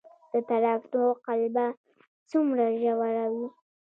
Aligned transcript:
د 0.33 0.33
تراکتور 0.49 1.09
قلبه 1.25 1.65
څومره 2.31 2.65
ژوره 2.81 3.25
وي؟ 3.33 3.47